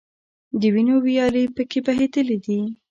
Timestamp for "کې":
1.69-1.79